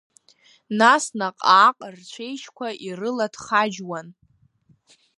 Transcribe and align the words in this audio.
Нас 0.79 1.03
наҟ-ааҟ 1.19 1.77
рцәеижьқәа 1.95 2.67
ирылаҭхаџьуан… 2.85 4.07